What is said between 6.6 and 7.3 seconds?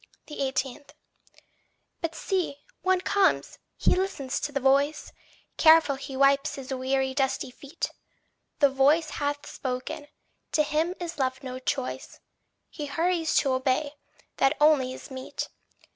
weary